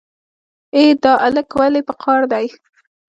ای 0.75 0.85
دا 1.03 1.13
الک 1.25 1.49
ولې 1.59 1.81
په 1.87 1.93
قار 2.03 2.21
دی. 2.31 2.45